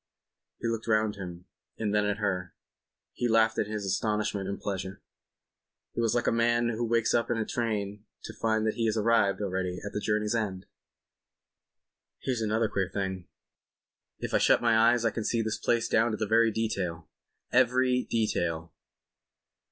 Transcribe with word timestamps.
He 0.59 0.67
looked 0.67 0.87
round 0.87 1.15
him 1.15 1.45
and 1.77 1.93
then 1.93 2.05
at 2.07 2.17
her; 2.17 2.55
he 3.13 3.27
laughed 3.27 3.59
in 3.59 3.67
his 3.67 3.85
astonishment 3.85 4.49
and 4.49 4.59
pleasure. 4.59 4.99
He 5.93 6.01
was 6.01 6.15
like 6.15 6.25
a 6.25 6.31
man 6.31 6.69
who 6.69 6.83
wakes 6.87 7.13
up 7.13 7.29
in 7.29 7.37
a 7.37 7.45
train 7.45 8.03
to 8.23 8.33
find 8.33 8.65
that 8.65 8.73
he 8.73 8.87
has 8.87 8.97
arrived, 8.97 9.41
already, 9.43 9.79
at 9.85 9.93
the 9.93 9.99
journey's 10.01 10.33
end. 10.33 10.65
"Here's 12.17 12.41
another 12.41 12.67
queer 12.67 12.89
thing. 12.91 13.27
If 14.17 14.33
I 14.33 14.39
shut 14.39 14.59
my 14.59 14.75
eyes 14.75 15.05
I 15.05 15.11
can 15.11 15.23
see 15.23 15.43
this 15.43 15.59
place 15.59 15.87
down 15.87 16.17
to 16.17 16.25
every 16.25 16.49
detail—every 16.49 18.05
detail. 18.09 18.73